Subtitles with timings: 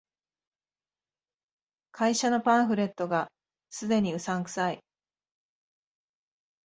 [1.91, 3.27] 会社のパンフレットが
[3.69, 4.79] 既にうさんくさい